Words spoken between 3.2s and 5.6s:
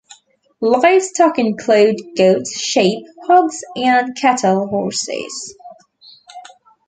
hogs, and cattle, horses.